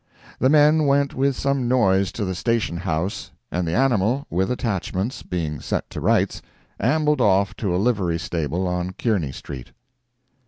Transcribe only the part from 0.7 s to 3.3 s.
went with some noise to the station house,